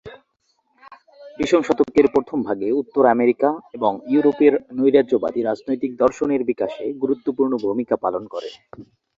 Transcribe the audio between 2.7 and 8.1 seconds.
উত্তর আমেরিকা এবং ইউরোপে নৈরাজ্যবাদী রাজনৈতিক দর্শনের বিকাশে গুরুত্বপূর্ণ ভূমিকা